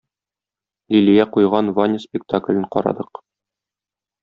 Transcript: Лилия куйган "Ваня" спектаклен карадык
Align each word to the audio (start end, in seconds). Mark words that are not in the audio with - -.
Лилия 0.93 1.25
куйган 1.35 1.67
"Ваня" 1.77 1.99
спектаклен 2.07 2.65
карадык 2.73 3.11